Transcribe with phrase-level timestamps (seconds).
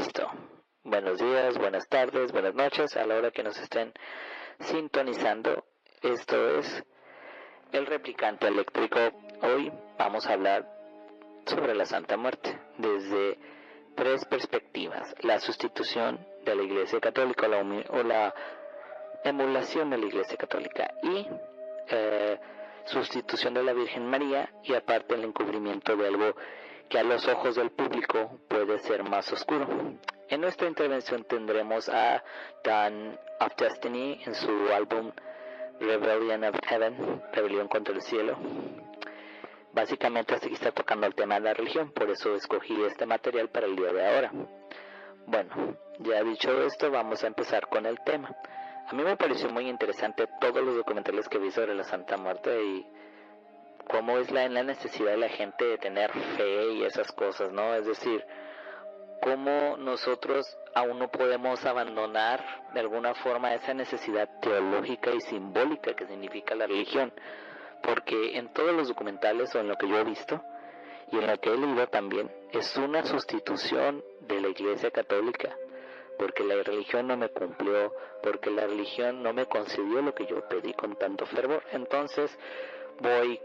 [0.00, 0.30] Cristo.
[0.82, 3.92] Buenos días, buenas tardes, buenas noches a la hora que nos estén
[4.60, 5.66] sintonizando.
[6.00, 6.84] Esto es
[7.72, 8.98] el replicante eléctrico.
[9.42, 10.66] Hoy vamos a hablar
[11.44, 13.38] sobre la Santa Muerte desde
[13.94, 15.14] tres perspectivas.
[15.20, 17.46] La sustitución de la Iglesia Católica
[17.90, 18.34] o la,
[19.22, 21.26] emulación de la Iglesia Católica y
[21.88, 22.40] eh,
[22.86, 26.34] sustitución de la Virgen María y aparte el encubrimiento de algo
[26.90, 29.66] que a los ojos del público puede ser más oscuro.
[30.28, 32.22] En nuestra intervención tendremos a
[32.64, 35.12] Dan of Destiny en su álbum
[35.78, 38.36] Rebellion of Heaven, Rebelión contra el Cielo.
[39.72, 43.66] Básicamente así está tocando el tema de la religión, por eso escogí este material para
[43.66, 44.32] el día de ahora.
[45.26, 48.34] Bueno, ya dicho esto, vamos a empezar con el tema.
[48.88, 52.64] A mí me pareció muy interesante todos los documentales que vi sobre la Santa Muerte
[52.64, 52.86] y
[53.90, 57.74] cómo es la, la necesidad de la gente de tener fe y esas cosas, ¿no?
[57.74, 58.24] Es decir,
[59.20, 66.06] cómo nosotros aún no podemos abandonar de alguna forma esa necesidad teológica y simbólica que
[66.06, 67.12] significa la religión.
[67.82, 70.42] Porque en todos los documentales o en lo que yo he visto
[71.10, 75.54] y en lo que he leído también es una sustitución de la Iglesia Católica.
[76.18, 80.46] Porque la religión no me cumplió, porque la religión no me concedió lo que yo
[80.48, 81.62] pedí con tanto fervor.
[81.72, 82.38] Entonces
[83.00, 83.40] voy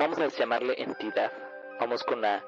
[0.00, 1.30] vamos a llamarle entidad.
[1.78, 2.42] Vamos con la,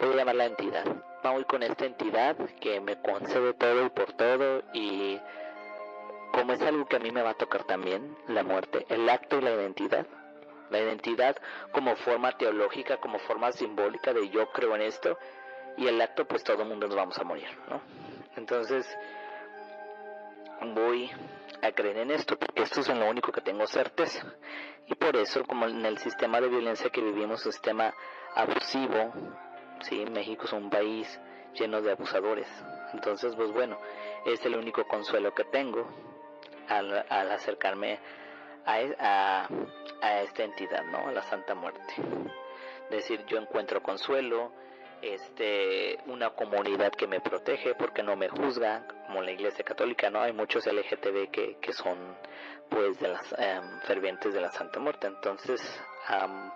[0.00, 0.84] voy a llamarla entidad.
[1.22, 5.20] Vamos con esta entidad que me concede todo y por todo y
[6.32, 9.38] como es algo que a mí me va a tocar también, la muerte, el acto
[9.38, 10.06] y la identidad.
[10.70, 11.36] La identidad
[11.72, 15.18] como forma teológica, como forma simbólica de yo creo en esto
[15.76, 17.82] y el acto pues todo el mundo nos vamos a morir, ¿no?
[18.36, 18.86] Entonces
[20.74, 21.10] voy
[21.62, 24.24] a creer en esto, porque esto es lo único que tengo certeza.
[24.86, 27.92] Y por eso, como en el sistema de violencia que vivimos, un sistema
[28.34, 29.12] abusivo,
[29.80, 30.04] ¿sí?
[30.06, 31.20] México es un país
[31.54, 32.48] lleno de abusadores.
[32.92, 33.78] Entonces, pues bueno,
[34.24, 35.86] es el único consuelo que tengo
[36.68, 37.98] al, acercarme
[38.64, 39.48] a, a,
[40.02, 41.08] a, esta entidad, ¿no?
[41.08, 41.94] A la Santa Muerte.
[42.84, 44.52] Es decir, yo encuentro consuelo,
[45.02, 50.20] este, una comunidad que me protege porque no me juzga, como la Iglesia Católica, ¿no?
[50.20, 51.98] Hay muchos LGTB que, que son,
[52.68, 55.60] pues, de las em, fervientes de la Santa Muerte, entonces,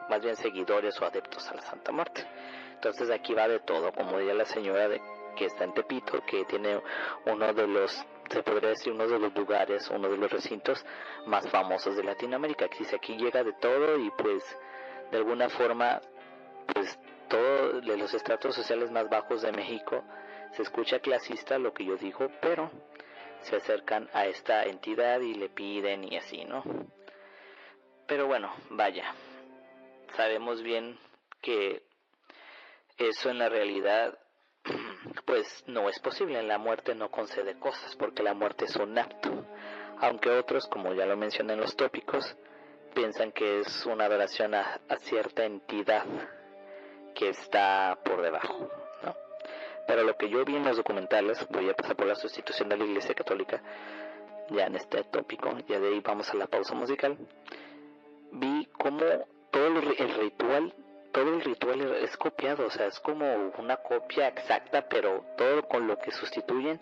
[0.08, 2.26] más bien seguidores o adeptos a la Santa Muerte.
[2.74, 5.00] Entonces aquí va de todo, como diría la señora de,
[5.36, 6.80] que está en Tepito, que tiene
[7.26, 7.92] uno de los,
[8.28, 10.84] se podría decir, uno de los lugares, uno de los recintos
[11.26, 12.68] más famosos de Latinoamérica.
[12.68, 14.42] Que dice, aquí llega de todo y pues,
[15.10, 16.00] de alguna forma,
[16.74, 16.98] pues
[17.32, 20.04] todo de los estratos sociales más bajos de México
[20.52, 22.70] se escucha clasista lo que yo digo, pero
[23.40, 26.62] se acercan a esta entidad y le piden y así, ¿no?
[28.06, 29.14] Pero bueno, vaya,
[30.14, 30.98] sabemos bien
[31.40, 31.82] que
[32.98, 34.18] eso en la realidad
[35.24, 39.46] pues no es posible, la muerte no concede cosas porque la muerte es un acto,
[40.00, 42.36] aunque otros, como ya lo mencioné en los tópicos,
[42.94, 46.04] piensan que es una adoración a cierta entidad
[47.12, 48.68] que está por debajo,
[49.02, 49.14] ¿no?
[49.86, 52.76] Pero lo que yo vi en los documentales, voy a pasar por la sustitución de
[52.76, 53.62] la Iglesia Católica,
[54.50, 57.16] ya en este tópico, ya de ahí vamos a la pausa musical,
[58.32, 59.00] vi como
[59.50, 60.74] todo el ritual,
[61.12, 65.86] todo el ritual es copiado, o sea, es como una copia exacta, pero todo con
[65.86, 66.80] lo que sustituyen,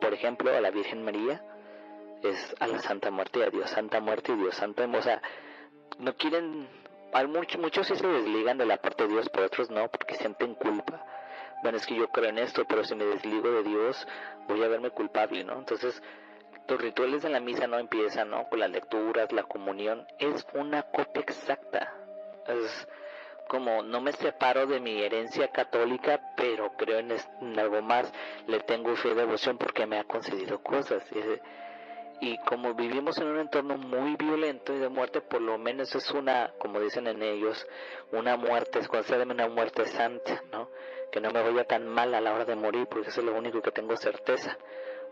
[0.00, 1.42] por ejemplo, a la Virgen María,
[2.22, 5.22] es a la Santa Muerte a Dios Santa Muerte y Dios Santo, o sea,
[5.98, 6.68] no quieren
[7.28, 10.54] muchos, muchos sí se desligan de la parte de Dios, pero otros no, porque sienten
[10.54, 11.04] culpa.
[11.62, 14.06] Bueno, es que yo creo en esto, pero si me desligo de Dios,
[14.46, 15.58] voy a verme culpable, ¿no?
[15.58, 16.00] Entonces,
[16.68, 18.48] los rituales de la misa no empiezan, ¿no?
[18.48, 21.92] Con las lecturas, la comunión, es una copia exacta.
[22.46, 22.86] Es
[23.48, 28.12] como, no me separo de mi herencia católica, pero creo en, algo más,
[28.46, 31.02] le tengo fe y devoción porque me ha concedido cosas
[32.20, 36.10] y como vivimos en un entorno muy violento y de muerte, por lo menos es
[36.10, 37.66] una, como dicen en ellos,
[38.12, 40.70] una muerte, concédeme una muerte santa, ¿no?
[41.12, 43.36] Que no me vaya tan mal a la hora de morir, porque eso es lo
[43.36, 44.58] único que tengo certeza.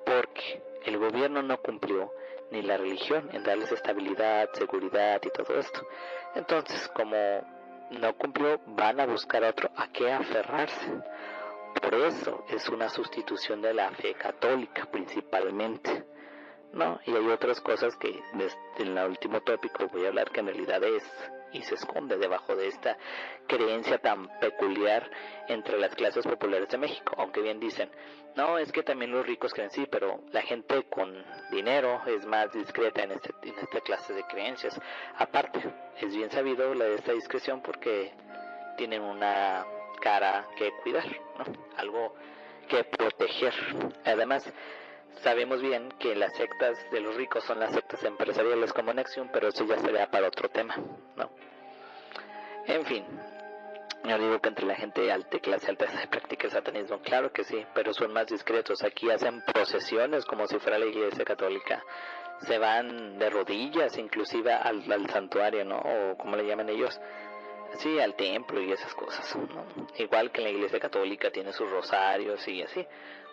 [0.05, 2.13] Porque el gobierno no cumplió,
[2.51, 5.81] ni la religión, en darles estabilidad, seguridad y todo esto.
[6.35, 7.17] Entonces, como
[7.91, 10.93] no cumplió, van a buscar otro a qué aferrarse.
[11.81, 16.16] Por eso es una sustitución de la fe católica principalmente.
[16.77, 17.01] ¿No?
[17.07, 18.23] Y hay otras cosas que
[18.79, 21.03] en el último tópico voy a hablar que en realidad es
[21.53, 22.99] y se esconde debajo de esta
[23.47, 25.11] creencia tan peculiar
[25.49, 27.91] entre las clases populares de México, aunque bien dicen,
[28.35, 32.53] no, es que también los ricos creen sí, pero la gente con dinero es más
[32.53, 34.79] discreta en, este, en esta clase de creencias.
[35.17, 35.61] Aparte,
[35.99, 38.13] es bien sabido la de esta discreción porque
[38.77, 39.65] tienen una
[40.01, 41.07] cara que cuidar,
[41.39, 41.45] ¿no?
[41.79, 42.15] Algo
[42.69, 43.55] que proteger.
[44.05, 44.53] Además,
[45.23, 49.49] sabemos bien que las sectas de los ricos son las sectas empresariales como Nexium, pero
[49.49, 50.77] eso ya sería para otro tema,
[51.17, 51.31] ¿no?
[52.67, 53.05] En fin,
[54.05, 57.43] yo digo que entre la gente alta clase alta se practica el satanismo, claro que
[57.43, 58.85] sí, pero son más discretos.
[58.85, 61.83] Aquí hacen procesiones como si fuera la iglesia católica.
[62.43, 65.79] Se van de rodillas, inclusive al, santuario, ¿no?
[65.79, 67.01] O como le llaman ellos,
[67.79, 69.37] sí, al templo y esas cosas.
[69.97, 72.87] Igual que en la iglesia católica tiene sus rosarios y así.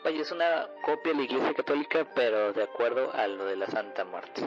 [0.04, 3.68] Vaya, es una copia de la iglesia católica, pero de acuerdo a lo de la
[3.68, 4.42] Santa Muerte.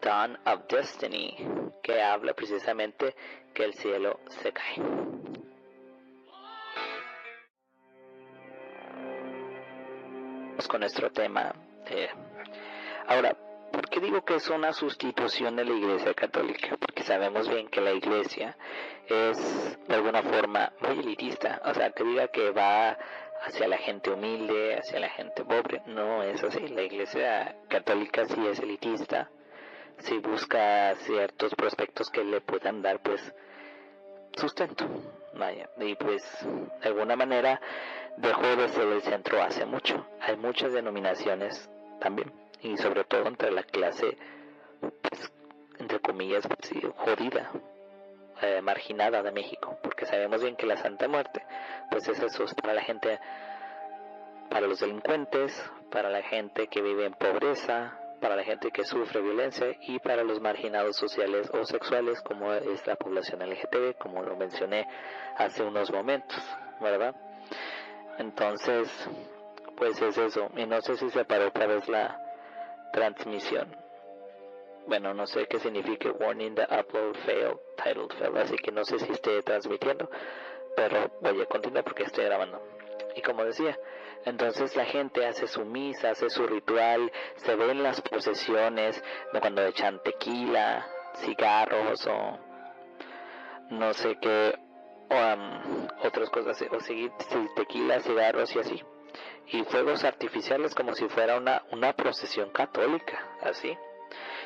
[0.00, 1.36] Dawn of Destiny,
[1.82, 3.14] que habla precisamente
[3.52, 4.76] que el cielo se cae.
[10.66, 11.52] Con nuestro tema.
[13.08, 13.36] ahora,
[13.72, 16.76] ¿por qué digo que es una sustitución de la Iglesia Católica?
[16.78, 18.56] Porque sabemos bien que la Iglesia
[19.06, 22.96] es de alguna forma muy elitista, o sea, que diga que va
[23.42, 26.68] hacia la gente humilde, hacia la gente pobre, no es así.
[26.68, 29.30] La Iglesia Católica sí es elitista,
[29.98, 33.34] si busca ciertos prospectos que le puedan dar pues
[34.36, 34.86] sustento.
[35.78, 36.22] Y pues
[36.82, 37.60] de alguna manera
[38.18, 40.06] dejó de ser el centro hace mucho.
[40.20, 44.18] Hay muchas denominaciones también, y sobre todo entre la clase,
[44.80, 45.32] pues,
[45.78, 46.46] entre comillas,
[46.96, 47.50] jodida,
[48.42, 51.42] eh, marginada de México, porque sabemos bien que la Santa Muerte,
[51.90, 53.18] pues es eso, es para la gente,
[54.48, 55.52] para los delincuentes,
[55.90, 60.22] para la gente que vive en pobreza, para la gente que sufre violencia y para
[60.22, 64.86] los marginados sociales o sexuales como es la población LGTB, como lo mencioné
[65.36, 66.38] hace unos momentos,
[66.80, 67.14] ¿verdad?
[68.18, 68.88] Entonces,
[69.76, 70.50] pues es eso.
[70.56, 72.20] Y no sé si se paró otra vez la
[72.92, 73.79] transmisión.
[74.86, 78.98] Bueno, no sé qué significa warning the upload failed, titled failed, así que no sé
[78.98, 80.10] si esté transmitiendo,
[80.76, 82.60] pero voy a continuar porque estoy grabando.
[83.14, 83.78] Y como decía,
[84.24, 89.02] entonces la gente hace su misa, hace su ritual, se ven las procesiones
[89.40, 90.86] cuando echan tequila,
[91.16, 92.38] cigarros o
[93.70, 94.58] no sé qué,
[95.08, 97.10] o um, otras cosas, o seguir
[97.56, 98.82] tequila, cigarros y así.
[99.46, 103.76] Y fuegos artificiales como si fuera una, una procesión católica, así.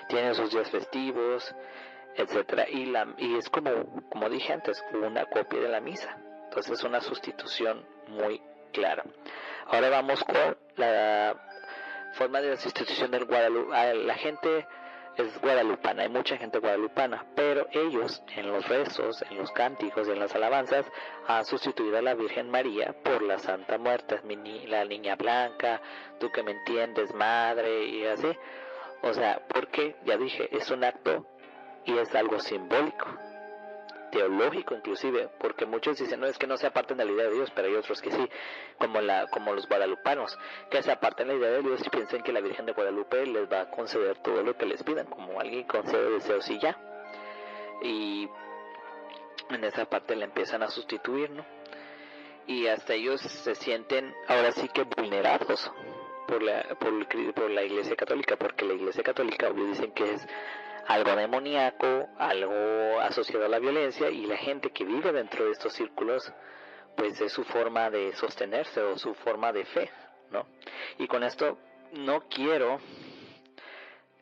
[0.08, 1.54] Tienen sus días festivos,
[2.16, 3.70] etcétera y la y es como
[4.08, 8.40] como dije antes una copia de la misa entonces es una sustitución muy
[8.72, 9.02] clara
[9.66, 11.34] Ahora vamos con la
[12.12, 13.74] forma de la sustitución del Guadalupe.
[13.74, 14.66] Ah, la gente
[15.16, 20.18] es guadalupana, hay mucha gente guadalupana, pero ellos en los rezos, en los cánticos, en
[20.18, 20.84] las alabanzas,
[21.28, 24.20] han sustituido a la Virgen María por la Santa Muerte,
[24.66, 25.80] la Niña Blanca,
[26.18, 28.36] tú que me entiendes, madre, y así.
[29.04, 31.26] O sea, porque, ya dije, es un acto
[31.84, 33.06] y es algo simbólico
[34.10, 37.34] teológico inclusive, porque muchos dicen, no, es que no se aparten de la idea de
[37.34, 38.28] Dios, pero hay otros que sí,
[38.78, 40.38] como, la, como los guadalupanos,
[40.70, 43.26] que se aparten de la idea de Dios y piensan que la Virgen de Guadalupe
[43.26, 46.78] les va a conceder todo lo que les pidan, como alguien concede deseos y ya.
[47.82, 48.28] Y
[49.50, 51.44] en esa parte la empiezan a sustituir, ¿no?
[52.46, 55.70] Y hasta ellos se sienten ahora sí que vulnerados
[56.26, 60.26] por la, por, la Iglesia Católica, porque la Iglesia Católica dicen que es
[60.86, 65.72] algo demoníaco, algo asociado a la violencia y la gente que vive dentro de estos
[65.72, 66.32] círculos
[66.96, 69.90] pues es su forma de sostenerse o su forma de fe,
[70.30, 70.46] ¿no?
[70.98, 71.58] Y con esto
[71.92, 72.78] no quiero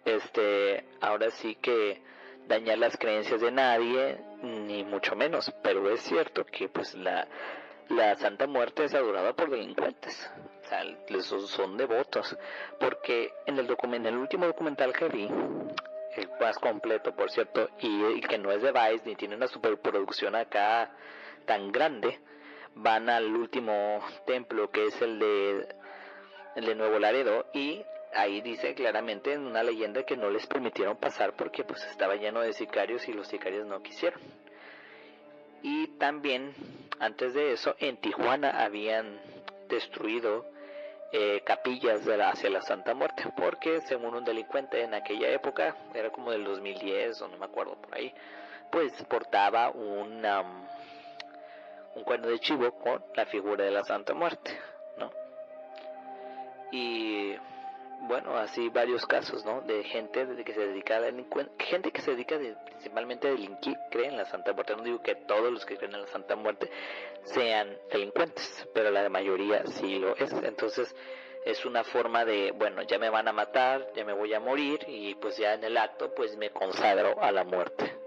[0.05, 2.01] este ahora sí que
[2.49, 7.27] dañar las creencias de nadie ni mucho menos, pero es cierto que pues la
[7.89, 10.31] la Santa Muerte es adorada por delincuentes,
[10.65, 10.85] sea,
[11.47, 12.37] son devotos,
[12.79, 15.29] porque en el, en el último documental que vi,
[16.17, 20.35] el más completo, por cierto, y, que no es de Vice ni tiene una superproducción
[20.35, 20.91] acá
[21.47, 22.21] tan grande,
[22.75, 25.69] van al último templo que es el de,
[26.57, 27.83] el de Nuevo Laredo y
[28.15, 32.41] ahí dice claramente en una leyenda que no les permitieron pasar porque pues estaba lleno
[32.41, 34.21] de sicarios y los sicarios no quisieron.
[35.63, 36.55] Y también
[36.99, 39.21] antes de eso en Tijuana habían
[39.73, 40.47] destruido
[41.11, 46.11] eh, capillas de hacia la Santa Muerte, porque según un delincuente en aquella época, era
[46.11, 48.13] como del 2010 o no me acuerdo por ahí,
[48.71, 50.25] pues portaba un,
[51.95, 54.59] un cuerno de chivo con la figura de la Santa Muerte,
[54.99, 55.11] ¿no?
[56.71, 57.35] Y
[58.03, 59.61] bueno, así varios casos, ¿no?
[59.63, 63.77] De gente de que se dedica a delincuente, gente que se dedica principalmente a delinquir,
[63.91, 64.77] creen en la Santa Muerte.
[64.77, 66.71] No digo que todos los que creen en la Santa Muerte
[67.25, 70.33] sean delincuentes, pero la mayoría sí lo es.
[70.33, 70.95] Entonces
[71.45, 74.81] es una forma de, bueno, ya me van a matar, ya me voy a morir
[74.89, 77.99] y pues ya en el acto pues me consagro a la muerte.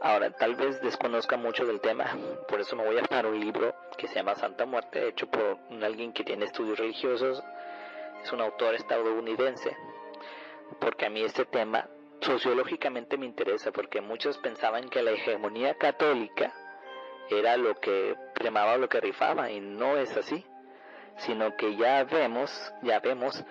[0.00, 2.04] Ahora, tal vez desconozca mucho del tema,
[2.48, 5.56] por eso me voy a dar un libro que se llama Santa Muerte, hecho por
[5.82, 7.42] alguien que tiene estudios religiosos,
[8.26, 9.76] es un autor estadounidense,
[10.80, 11.88] porque a mí este tema
[12.20, 16.52] sociológicamente me interesa, porque muchos pensaban que la hegemonía católica
[17.30, 20.44] era lo que primaba, lo que rifaba, y no es así,
[21.18, 22.50] sino que ya vemos,
[22.82, 23.44] ya vemos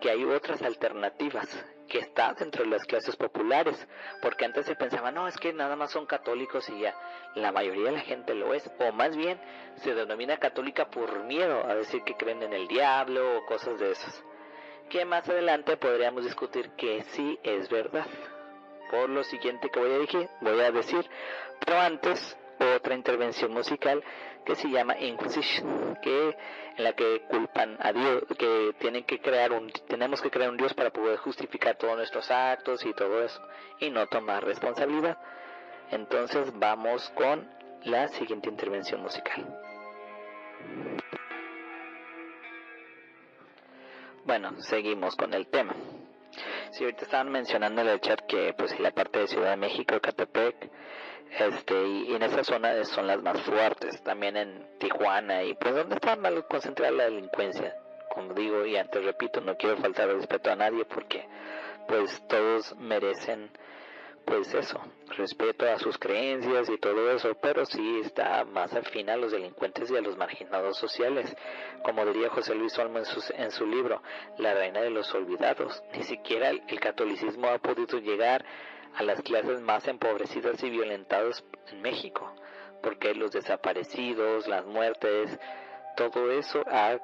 [0.00, 1.48] que hay otras alternativas
[1.92, 3.86] que está dentro de las clases populares,
[4.22, 6.96] porque antes se pensaba, no, es que nada más son católicos y ya,
[7.34, 9.38] la mayoría de la gente lo es, o más bien
[9.76, 13.90] se denomina católica por miedo a decir que creen en el diablo o cosas de
[13.90, 14.24] esas,
[14.88, 18.06] que más adelante podríamos discutir que sí es verdad.
[18.90, 21.06] Por lo siguiente que voy a decir, voy a decir,
[21.60, 22.38] pero antes
[22.74, 24.02] otra intervención musical
[24.44, 26.36] que se llama Inquisition, que
[26.76, 30.56] en la que culpan a Dios, que tienen que crear un, tenemos que crear un
[30.56, 33.40] Dios para poder justificar todos nuestros actos y todo eso,
[33.78, 35.18] y no tomar responsabilidad.
[35.90, 37.48] Entonces vamos con
[37.84, 39.46] la siguiente intervención musical.
[44.24, 45.74] Bueno, seguimos con el tema.
[46.72, 50.00] Si ahorita estaban mencionando en el chat que pues la parte de Ciudad de México,
[50.00, 50.70] Catepec,
[51.38, 55.96] este, y, en esa zona son las más fuertes, también en Tijuana y pues donde
[55.96, 57.74] está mal concentrada la delincuencia.
[58.14, 61.26] Como digo y antes repito, no quiero faltar respeto a nadie porque
[61.88, 63.50] pues todos merecen
[64.24, 64.80] pues eso,
[65.16, 69.90] respeto a sus creencias y todo eso, pero sí está más afín a los delincuentes
[69.90, 71.34] y a los marginados sociales.
[71.84, 74.02] Como diría José Luis Olmo en su, en su libro,
[74.38, 75.82] La Reina de los Olvidados.
[75.94, 78.44] Ni siquiera el catolicismo ha podido llegar
[78.94, 82.34] a las clases más empobrecidas y violentadas en México,
[82.82, 85.38] porque los desaparecidos, las muertes,
[85.96, 86.98] todo eso ha,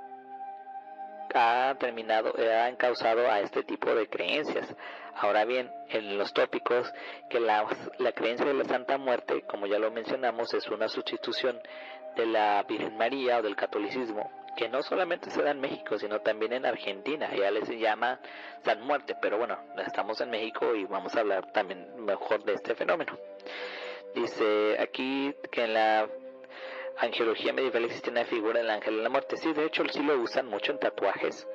[1.35, 4.75] ha terminado, ha causado a este tipo de creencias.
[5.15, 6.93] Ahora bien, en los tópicos,
[7.29, 7.67] que la,
[7.99, 11.61] la creencia de la Santa Muerte, como ya lo mencionamos, es una sustitución
[12.17, 16.21] de la Virgen María o del catolicismo que no solamente se da en México, sino
[16.21, 17.31] también en Argentina.
[17.33, 18.19] Ya les llama
[18.65, 19.57] San Muerte, pero bueno,
[19.87, 23.17] estamos en México y vamos a hablar también mejor de este fenómeno.
[24.17, 26.09] Dice aquí que en la
[26.99, 29.37] angelología medieval existe una figura del ángel de la muerte.
[29.37, 31.47] Sí, de hecho sí lo usan mucho en tatuajes.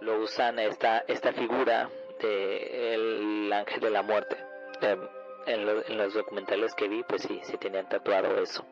[0.00, 1.88] Lo usan esta, esta figura
[2.20, 4.36] del el ángel de la muerte.
[4.80, 5.00] En,
[5.46, 8.64] en, los documentales que vi, pues sí, sí tenían tatuado eso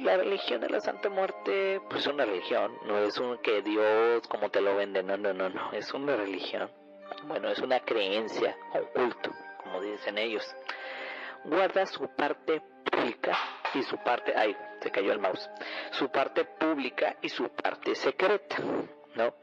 [0.00, 4.26] la religión de la Santa Muerte, pues es una religión, no es un que Dios
[4.28, 6.70] como te lo vende, no, no, no, no, es una religión.
[7.26, 9.30] Bueno, es una creencia, un culto,
[9.62, 10.44] como dicen ellos.
[11.44, 13.36] Guarda su parte pública
[13.74, 15.48] y su parte, ay, se cayó el mouse,
[15.92, 18.56] su parte pública y su parte secreta,
[19.14, 19.34] ¿no?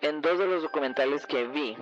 [0.00, 1.76] En dos de los documentales que vi,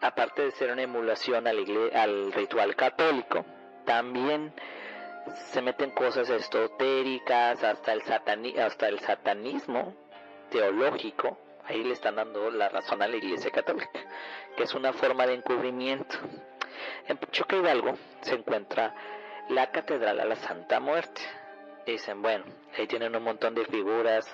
[0.00, 1.64] aparte de ser una emulación al,
[1.94, 3.44] al ritual católico,
[3.84, 4.52] también
[5.52, 8.02] se meten cosas esotéricas, hasta el,
[8.58, 9.94] hasta el satanismo
[10.50, 14.00] teológico, ahí le están dando la razón a la Iglesia Católica,
[14.56, 16.16] que es una forma de encubrimiento.
[17.06, 18.94] En Pachuca Hidalgo se encuentra
[19.48, 21.20] la Catedral a la Santa Muerte.
[21.86, 22.44] Dicen, bueno,
[22.76, 24.26] ahí tienen un montón de figuras.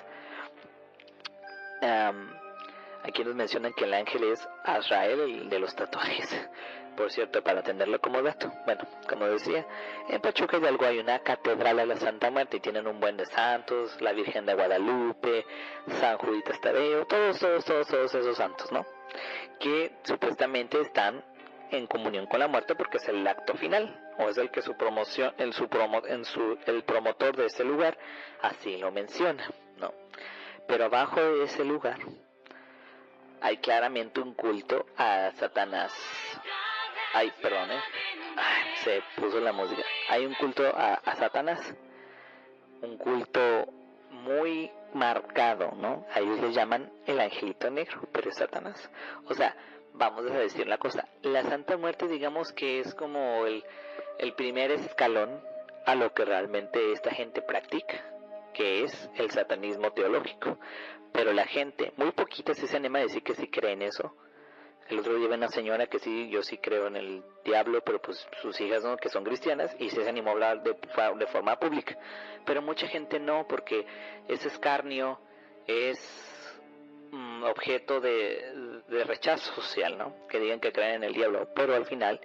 [3.03, 6.29] aquí nos mencionan que el ángel es Azrael, el de los tatuajes
[6.95, 8.51] por cierto, para tenerlo como dato.
[8.65, 9.65] Bueno, como decía,
[10.09, 13.25] en Pachuca Hidalgo hay una catedral a la Santa Muerte y tienen un buen de
[13.25, 15.45] santos, la Virgen de Guadalupe,
[15.99, 18.85] San Juditas Tadeo, todos, todos, todos, todos esos santos, ¿no?
[19.59, 21.23] Que supuestamente están
[21.71, 24.75] en comunión con la muerte porque es el acto final o es el que su
[24.75, 27.97] promoción el su promo, en su el promotor de ese lugar
[28.41, 29.45] así lo menciona
[29.77, 29.93] no
[30.67, 31.99] pero abajo de ese lugar
[33.41, 35.93] hay claramente un culto a Satanás
[37.13, 37.81] Ay, perdón, ¿eh?
[38.83, 39.83] se puso la música.
[40.09, 41.59] Hay un culto a, Satanás.
[42.81, 43.67] Un culto
[44.09, 46.05] muy marcado, ¿no?
[46.13, 48.89] A ellos les llaman el angelito negro, pero es Satanás.
[49.25, 49.55] O sea,
[49.93, 51.07] vamos a decir la cosa.
[51.21, 53.63] La Santa Muerte, digamos que es como el,
[54.19, 55.41] el primer escalón
[55.85, 58.05] a lo que realmente esta gente practica,
[58.53, 60.59] que es el satanismo teológico.
[61.11, 64.15] Pero la gente, muy poquita se anima a decir que sí creen eso,
[64.91, 68.27] el otro día una señora que sí, yo sí creo en el diablo, pero pues
[68.41, 71.97] sus hijas no, que son cristianas, y se animó a hablar de, de forma pública.
[72.45, 73.85] Pero mucha gente no, porque
[74.27, 75.19] ese escarnio
[75.65, 75.97] es
[77.43, 80.27] objeto de, de rechazo social, ¿no?
[80.27, 82.19] Que digan que creen en el diablo, pero al final,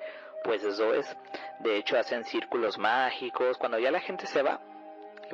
[0.45, 1.17] pues eso es.
[1.61, 3.59] De hecho, hacen círculos mágicos.
[3.59, 4.61] Cuando ya la gente se va,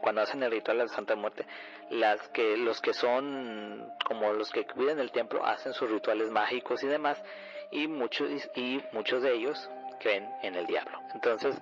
[0.01, 1.47] cuando hacen el ritual de la Santa Muerte,
[1.91, 6.83] las que, los que son como los que cuidan el templo hacen sus rituales mágicos
[6.83, 7.23] y demás,
[7.71, 9.71] y muchos, y muchos de ellos
[10.01, 10.99] creen en el diablo.
[11.15, 11.57] Entonces,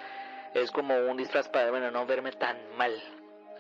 [0.55, 2.93] es como un disfraz para, bueno, no verme tan mal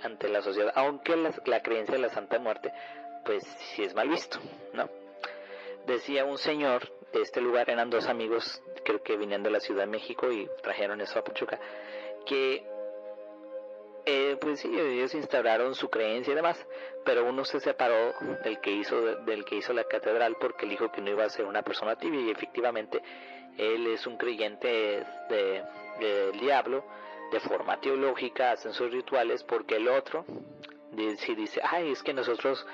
[0.02, 2.72] ante la sociedad, aunque la, creencia de la Santa Muerte,
[3.24, 4.38] pues sí es mal visto,
[4.72, 4.88] ¿no?
[5.86, 9.82] Decía un señor de este lugar, eran dos amigos, creo que venían de la Ciudad
[9.82, 11.58] de México y trajeron eso a Pachuca,
[12.26, 12.64] que
[14.06, 16.64] eh, pues sí, ellos instauraron su creencia y demás,
[17.04, 20.90] pero uno se separó del que hizo del que hizo la catedral porque él dijo
[20.90, 23.02] que no iba a ser una persona tibia y efectivamente
[23.58, 25.64] él es un creyente del
[25.98, 26.84] de, diablo
[27.30, 30.24] de forma teológica, hacen sus rituales porque el otro
[31.18, 32.66] si dice, ay, es que nosotros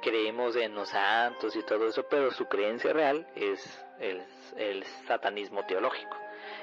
[0.00, 6.16] creemos en los santos y todo eso, pero su creencia real es el, satanismo teológico.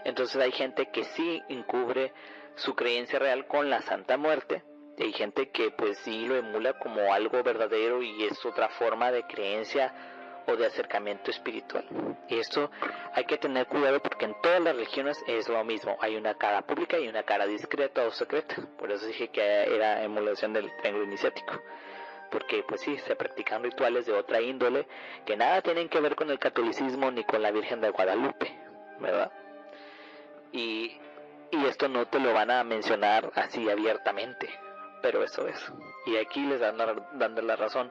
[0.04, 2.14] Entonces hay gente que sí encubre
[2.56, 4.64] su creencia real con la Santa Muerte.
[5.00, 9.24] Hay gente que pues sí lo emula como algo verdadero y es otra forma de
[9.24, 9.94] creencia
[10.48, 11.86] o de acercamiento espiritual.
[12.30, 12.72] Y esto
[13.14, 15.98] hay que tener cuidado porque en todas las religiones es lo mismo.
[16.02, 18.56] Hay una cara pública y una cara discreta o secreta.
[18.78, 21.54] Por eso dije que era emulación del triángulo iniciático.
[22.32, 24.88] Porque pues sí, se practican rituales de otra índole
[25.26, 28.52] que nada tienen que ver con el catolicismo ni con la Virgen de Guadalupe,
[29.00, 29.32] ¿verdad?
[30.52, 30.98] Y
[31.52, 34.50] y esto no te lo van a mencionar así abiertamente,
[35.02, 35.72] pero eso es.
[36.06, 36.78] Y aquí les dan
[37.14, 37.90] dando la razón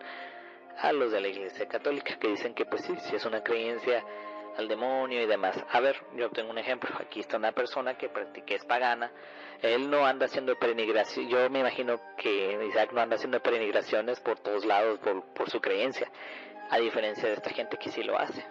[0.79, 4.05] a los de la Iglesia Católica que dicen que pues sí, si es una creencia
[4.57, 5.57] al demonio y demás.
[5.71, 6.91] A ver, yo tengo un ejemplo.
[6.99, 9.11] Aquí está una persona que practica es pagana.
[9.63, 11.29] Él no anda haciendo peregrinación.
[11.29, 14.99] Yo me imagino que Isaac no anda haciendo peregrinaciones por todos lados
[15.35, 16.11] por, su creencia.
[16.71, 18.45] A diferencia de esta gente que sí lo hace.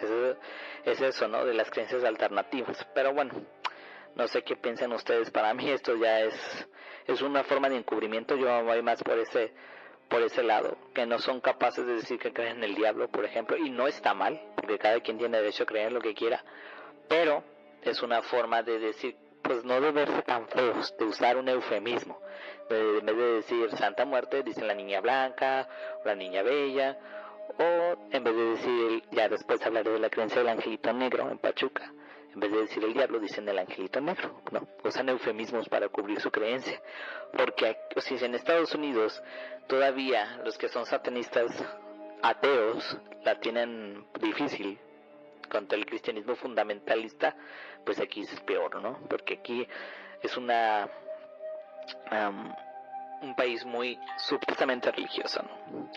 [0.00, 0.36] Eso,
[0.84, 1.44] es eso, ¿no?
[1.44, 2.86] De las creencias alternativas.
[2.94, 3.32] Pero bueno,
[4.14, 5.30] no sé qué piensan ustedes.
[5.30, 6.68] Para mí esto ya es,
[7.06, 8.36] es una forma de encubrimiento.
[8.36, 9.52] Yo voy más por ese,
[10.10, 10.76] por ese lado.
[10.92, 13.56] Que no son capaces de decir que creen en el diablo, por ejemplo.
[13.56, 16.44] Y no está mal, porque cada quien tiene derecho a creer lo que quiera.
[17.08, 17.42] Pero
[17.82, 22.20] es una forma de decir, pues no de verse tan feos, de usar un eufemismo.
[22.68, 25.66] en vez de decir Santa Muerte, dicen la niña blanca,
[26.04, 26.98] la niña bella.
[27.58, 31.38] O en vez de decir, ya después hablaré de la creencia del angelito negro en
[31.38, 31.92] Pachuca
[32.32, 34.66] en vez de decir el diablo, dicen el angelito negro, ¿no?
[34.84, 36.80] Usan eufemismos para cubrir su creencia.
[37.36, 39.20] Porque si en Estados Unidos
[39.66, 41.50] todavía los que son satanistas
[42.22, 44.78] ateos la tienen difícil
[45.50, 47.34] contra el cristianismo fundamentalista,
[47.84, 49.00] pues aquí es peor, ¿no?
[49.08, 49.66] Porque aquí
[50.22, 50.88] es una
[53.22, 55.90] un país muy supuestamente religioso, ¿no?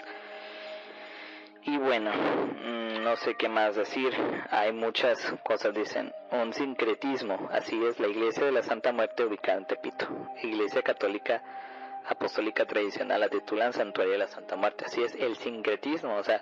[1.66, 4.14] Y bueno, mm, no sé qué más decir.
[4.50, 6.14] Hay muchas cosas, dicen.
[6.32, 7.48] Un sincretismo.
[7.52, 10.08] Así es, la iglesia de la Santa Muerte ubicada en Tepito.
[10.42, 11.42] Iglesia católica
[12.06, 14.84] apostólica tradicional titulan Santuario de la Santa Muerte.
[14.86, 16.18] Así es, el sincretismo.
[16.18, 16.42] O sea,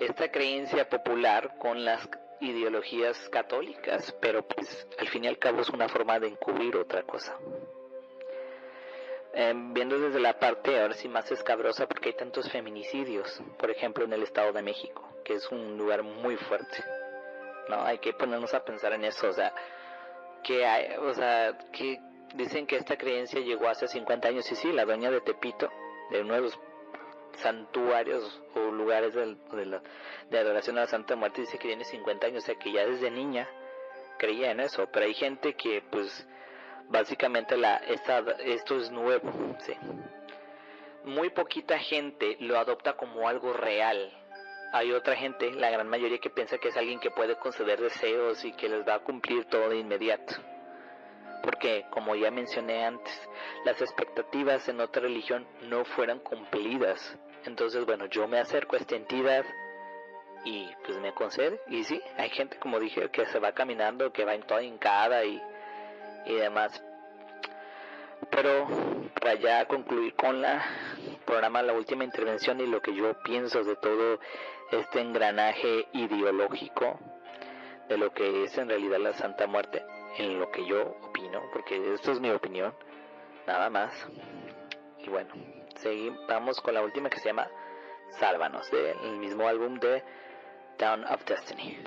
[0.00, 2.08] esta creencia popular con las
[2.40, 4.12] ideologías católicas.
[4.20, 7.36] Pero pues al fin y al cabo es una forma de encubrir otra cosa.
[9.34, 14.04] Em, viendo desde la parte ahora sí más escabrosa porque hay tantos feminicidios, por ejemplo
[14.04, 16.82] en el Estado de México, que es un lugar muy fuerte.
[17.68, 19.52] No, hay que ponernos a pensar en eso, o sea,
[20.42, 22.00] que hay, o sea, que
[22.34, 25.70] dicen que esta creencia llegó hace 50 años y sí, la dueña de Tepito,
[26.10, 26.58] de uno de los
[27.36, 29.80] santuarios o lugares de, de,
[30.30, 32.86] de adoración a la Santa Muerte dice que tiene 50 años, o sea que ya
[32.86, 33.46] desde niña
[34.18, 36.26] creía en eso, pero hay gente que pues
[36.88, 39.74] Básicamente la, esta, esto es nuevo, ¿sí?
[41.04, 44.10] Muy poquita gente lo adopta como algo real.
[44.72, 48.44] Hay otra gente, la gran mayoría, que piensa que es alguien que puede conceder deseos
[48.44, 50.34] y que les va a cumplir todo de inmediato.
[51.42, 53.28] Porque, como ya mencioné antes,
[53.64, 57.18] las expectativas en otra religión no fueran cumplidas.
[57.44, 59.44] Entonces, bueno, yo me acerco a esta entidad
[60.44, 61.60] y pues me concede.
[61.68, 65.24] Y sí, hay gente, como dije, que se va caminando, que va en toda hincada
[65.24, 65.40] y
[66.26, 66.82] y demás.
[68.30, 68.66] Pero
[69.20, 70.64] para ya concluir con la
[71.24, 74.18] programa, la última intervención y lo que yo pienso de todo
[74.70, 76.98] este engranaje ideológico
[77.88, 79.84] de lo que es en realidad la Santa Muerte,
[80.18, 82.74] en lo que yo opino, porque esto es mi opinión,
[83.46, 83.92] nada más.
[84.98, 85.32] Y bueno,
[85.76, 87.48] seguimos, vamos con la última que se llama
[88.18, 90.02] Sálvanos, del mismo álbum de
[90.78, 91.78] Down of Destiny.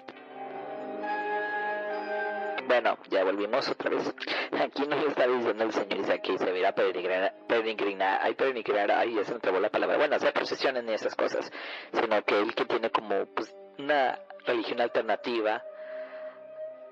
[2.72, 4.16] Bueno, ya volvimos otra vez.
[4.58, 9.14] Aquí nos está diciendo el señor Isaac que se verá peregrinar, peregrinar, ay, peregrinar, ay,
[9.14, 9.98] ya se me trabó la palabra.
[9.98, 11.52] Bueno, hacer procesiones ni esas cosas,
[11.92, 15.62] sino que él que tiene como pues una religión alternativa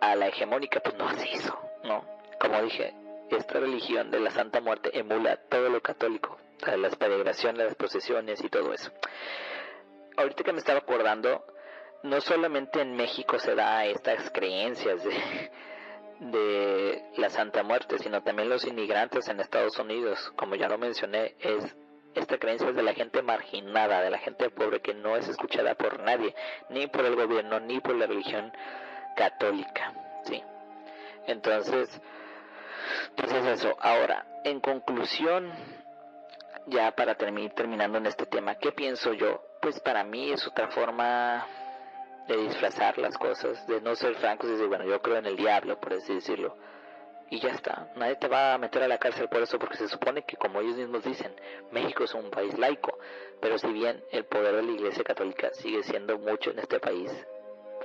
[0.01, 2.03] a la hegemónica, pues no hace eso, ¿no?
[2.41, 2.93] Como dije,
[3.29, 6.37] esta religión de la Santa Muerte emula todo lo católico,
[6.75, 8.91] las peregrinaciones, las procesiones y todo eso.
[10.17, 11.45] Ahorita que me estaba acordando,
[12.03, 15.51] no solamente en México se da estas creencias de
[16.19, 21.35] de la Santa Muerte, sino también los inmigrantes en Estados Unidos, como ya lo mencioné,
[21.39, 21.75] es
[22.15, 25.75] esta creencia es de la gente marginada, de la gente pobre que no es escuchada
[25.75, 26.33] por nadie,
[26.69, 28.51] ni por el gobierno, ni por la religión
[29.15, 30.43] católica, ¿sí?
[31.27, 32.01] Entonces,
[33.09, 33.77] entonces eso.
[33.79, 35.51] Ahora, en conclusión,
[36.65, 39.43] ya para terminar terminando en este tema, ¿qué pienso yo?
[39.61, 41.45] Pues para mí es otra forma
[42.29, 45.35] de disfrazar las cosas, de no ser francos y decir, bueno, yo creo en el
[45.35, 46.55] diablo, por así decirlo.
[47.31, 49.87] Y ya está, nadie te va a meter a la cárcel por eso, porque se
[49.87, 51.35] supone que, como ellos mismos dicen,
[51.71, 52.97] México es un país laico,
[53.41, 57.11] pero si bien el poder de la Iglesia Católica sigue siendo mucho en este país,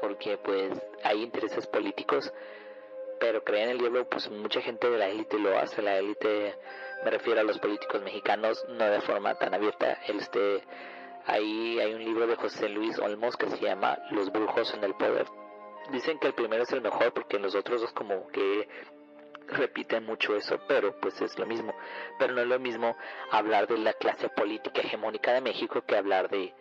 [0.01, 2.33] porque pues hay intereses políticos,
[3.21, 6.55] pero creen en el diablo, pues mucha gente de la élite lo hace, la élite,
[7.05, 10.63] me refiero a los políticos mexicanos, no de forma tan abierta, este
[11.27, 14.95] Ahí hay un libro de José Luis Olmos que se llama Los brujos en el
[14.95, 15.27] poder.
[15.91, 18.69] Dicen que el primero es el mejor porque los otros dos como que
[19.49, 21.75] repiten mucho eso, pero pues es lo mismo.
[22.19, 22.97] Pero no es lo mismo
[23.31, 26.55] hablar de la clase política hegemónica de México que hablar de,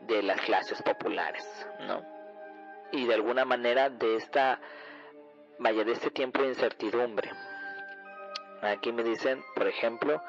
[0.00, 1.44] de las clases populares,
[1.80, 2.02] ¿no?
[2.92, 4.60] Y de alguna manera de esta,
[5.58, 7.30] vaya, de este tiempo de incertidumbre.
[8.62, 10.22] Aquí me dicen, por ejemplo,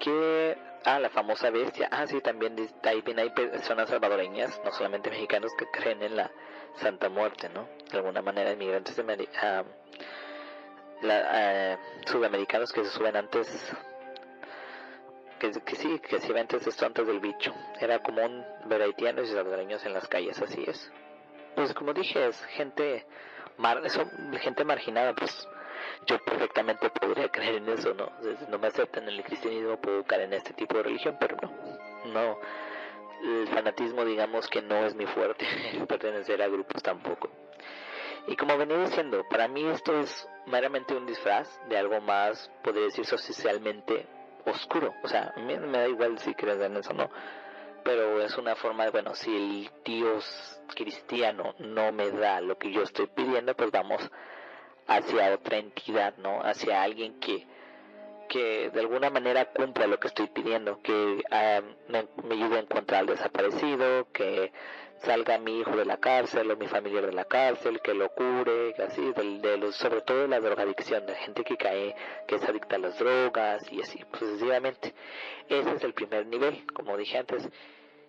[0.00, 1.88] que Ah, la famosa bestia.
[1.90, 6.30] Ah, sí, también bien hay personas salvadoreñas, no solamente mexicanos, que creen en la
[6.76, 7.66] Santa Muerte, ¿no?
[7.90, 9.02] De alguna manera, inmigrantes de
[9.40, 9.64] ah,
[11.08, 13.48] ah, sudamericanos que se suben antes,
[15.38, 17.54] que, sí, que se antes esto antes del bicho.
[17.80, 20.92] Era común ver haitianos y salvadoreños en las calles, así es.
[21.54, 23.06] Pues como dije, es gente,
[23.56, 23.80] mar,
[24.38, 25.48] gente marginada, pues
[26.06, 28.10] yo perfectamente podría creer en eso, ¿no?
[28.48, 32.12] No me aceptan en el cristianismo, puedo caer en este tipo de religión, pero no,
[32.12, 32.38] no.
[33.22, 35.46] El fanatismo, digamos que no es mi fuerte,
[35.88, 37.30] pertenecer a grupos tampoco.
[38.26, 42.84] Y como venía diciendo, para mí esto es meramente un disfraz de algo más, podría
[42.84, 44.06] decir, socialmente
[44.46, 44.94] oscuro.
[45.02, 47.10] O sea, a mí me da igual si crees en eso o no.
[47.82, 52.72] Pero es una forma de, bueno, si el Dios cristiano no me da lo que
[52.72, 54.10] yo estoy pidiendo, pues vamos
[54.86, 56.40] hacia otra entidad, ¿no?
[56.42, 57.46] Hacia alguien que,
[58.28, 63.00] que de alguna manera cumpla lo que estoy pidiendo, que ah, me, ayude a encontrar
[63.00, 64.52] al desaparecido, que
[64.98, 68.74] salga mi hijo de la cárcel o mi familiar de la cárcel, que lo cure,
[68.82, 71.94] así, de, los, sobre todo de la drogadicción, de gente que cae,
[72.26, 74.94] que es adicta a las drogas y así sucesivamente.
[75.48, 77.48] Ese es el primer nivel, como dije antes,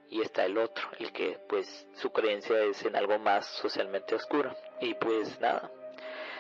[0.10, 4.56] y está el otro, el que pues su creencia es en algo más socialmente oscuro.
[4.80, 5.72] Y pues nada,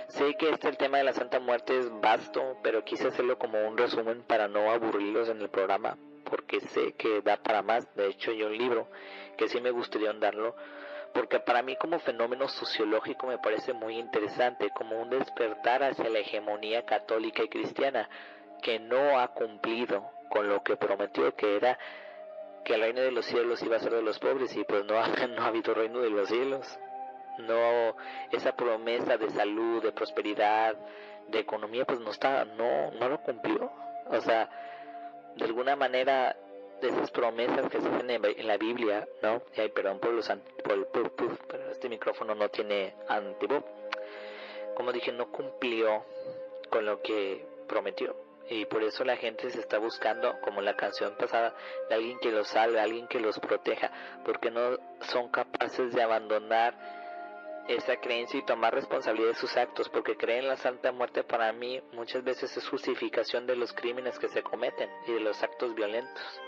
[0.08, 3.68] Sé que este el tema de la Santa Muerte es vasto, pero quise hacerlo como
[3.68, 5.98] un resumen para no aburrirlos en el programa,
[6.30, 7.94] porque sé que da para más.
[7.96, 8.88] De hecho, hay un libro
[9.36, 10.56] que sí me gustaría darlo,
[11.14, 16.20] porque para mí como fenómeno sociológico me parece muy interesante, como un despertar hacia la
[16.20, 18.08] hegemonía católica y cristiana,
[18.62, 21.80] que no ha cumplido con lo que prometió, que era
[22.64, 24.94] que el reino de los cielos iba a ser de los pobres, y pues no
[25.28, 26.80] no ha habido reino de los cielos
[27.40, 27.96] no
[28.32, 30.76] esa promesa de salud, de prosperidad,
[31.28, 33.72] de economía, pues no está, no, no lo cumplió.
[34.08, 34.50] O sea,
[35.36, 36.36] de alguna manera
[36.82, 39.42] de esas promesas que se hacen en, la Biblia, ¿no?
[39.58, 40.28] Ay, perdón por los
[40.64, 40.90] por,
[41.48, 43.64] pero este micrófono no tiene antivo.
[44.76, 46.06] Como dije, no cumplió
[46.70, 48.16] con lo que prometió.
[48.48, 51.56] Y por eso la gente se está buscando, como la canción pasada,
[51.90, 53.92] de alguien que los salve, alguien que los proteja,
[54.24, 56.76] porque no son capaces de abandonar
[57.68, 61.52] esa creencia y tomar responsabilidad de sus actos, porque creer en la Santa Muerte para
[61.52, 65.74] mí muchas veces es justificación de los crímenes que se cometen y de los actos
[65.74, 66.42] violentos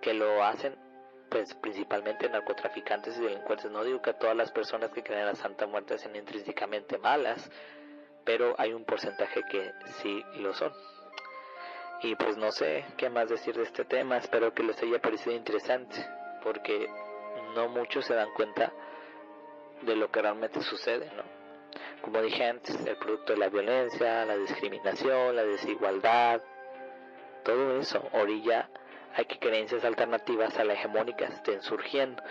[0.00, 0.74] que lo hacen
[1.30, 3.70] pues principalmente narcotraficantes y delincuentes.
[3.70, 7.50] No digo que todas las personas que creen en la Santa Muerte sean intrínsecamente malas,
[8.24, 10.72] pero hay un porcentaje que sí lo son.
[12.02, 15.36] Y pues no sé qué más decir de este tema, espero que les haya parecido
[15.36, 16.04] interesante,
[16.42, 16.88] porque
[17.54, 18.72] no muchos se dan cuenta
[19.82, 21.22] de lo que realmente sucede, ¿no?
[22.02, 26.40] Como dije antes, el producto de la violencia, la discriminación, la desigualdad,
[27.44, 28.68] todo eso orilla
[29.14, 32.22] hay que creencias alternativas a la hegemónica estén surgiendo,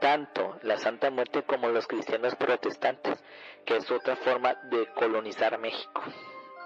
[0.00, 3.22] tanto la Santa Muerte como los cristianos protestantes,
[3.64, 6.02] que es otra forma de colonizar México.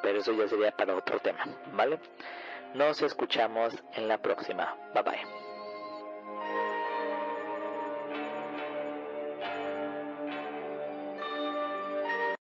[0.03, 1.99] Pero eso ya sería para otro tema, ¿vale?
[2.75, 4.77] Nos escuchamos en la próxima.
[4.95, 5.48] Bye bye.